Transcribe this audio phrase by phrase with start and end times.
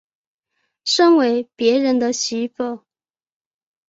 [0.83, 2.85] 身为別人的媳妇